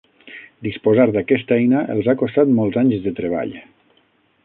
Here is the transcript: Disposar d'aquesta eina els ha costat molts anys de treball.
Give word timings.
Disposar 0.67 1.05
d'aquesta 1.17 1.59
eina 1.65 1.83
els 1.97 2.09
ha 2.09 2.17
costat 2.25 2.57
molts 2.61 2.83
anys 2.85 3.05
de 3.07 3.15
treball. 3.23 3.57